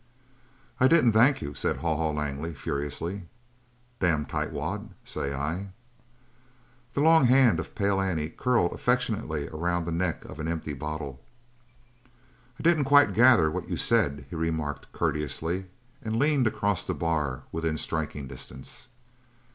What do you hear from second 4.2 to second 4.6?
a tight